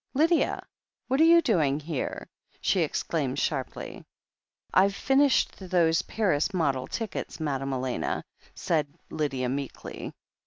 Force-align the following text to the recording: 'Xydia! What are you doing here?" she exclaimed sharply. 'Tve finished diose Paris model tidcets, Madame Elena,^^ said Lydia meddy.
'Xydia! 0.17 0.65
What 1.09 1.21
are 1.21 1.25
you 1.25 1.43
doing 1.43 1.79
here?" 1.79 2.27
she 2.59 2.79
exclaimed 2.79 3.37
sharply. 3.37 4.03
'Tve 4.73 4.95
finished 4.95 5.59
diose 5.59 6.01
Paris 6.01 6.55
model 6.55 6.87
tidcets, 6.87 7.39
Madame 7.39 7.71
Elena,^^ 7.73 8.23
said 8.55 8.87
Lydia 9.11 9.47
meddy. 9.47 10.11